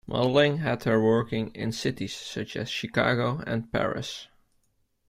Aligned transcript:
Modeling 0.07 0.57
had 0.57 0.85
her 0.85 0.99
working 0.99 1.49
in 1.53 1.71
cities 1.71 2.15
such 2.15 2.55
as 2.55 2.69
Chicago 2.71 3.43
and 3.45 3.71
Paris. 3.71 4.29